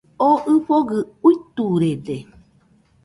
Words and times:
Oo 0.27 0.37
ɨfogɨ 0.53 0.97
uiturude 1.27 2.17